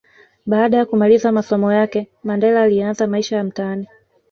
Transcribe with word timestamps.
Baada 0.45 0.77
ya 0.77 0.85
kumaliza 0.85 1.31
masomo 1.31 1.73
yake 1.73 2.07
Mandela 2.23 2.63
aliyaanza 2.63 3.07
maisha 3.07 3.35
ya 3.35 3.43
mtaani 3.43 3.87